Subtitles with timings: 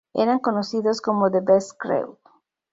[0.15, 2.17] Eran conocidos como "The Beast Crew".